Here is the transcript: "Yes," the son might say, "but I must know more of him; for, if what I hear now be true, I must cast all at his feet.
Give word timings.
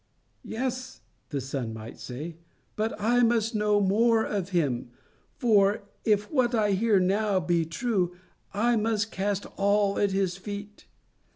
"Yes," 0.43 1.01
the 1.29 1.39
son 1.39 1.73
might 1.75 1.99
say, 1.99 2.37
"but 2.75 2.99
I 2.99 3.21
must 3.21 3.53
know 3.53 3.79
more 3.79 4.23
of 4.25 4.49
him; 4.49 4.89
for, 5.37 5.83
if 6.03 6.31
what 6.31 6.55
I 6.55 6.71
hear 6.71 6.99
now 6.99 7.39
be 7.39 7.65
true, 7.67 8.15
I 8.51 8.75
must 8.77 9.11
cast 9.11 9.45
all 9.57 9.99
at 9.99 10.11
his 10.11 10.37
feet. 10.37 10.87